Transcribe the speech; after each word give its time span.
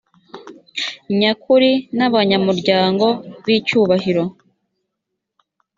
nyakuri 1.19 1.71
n’abanyamuryango 1.97 3.05
b’icyubahiro 3.43 4.23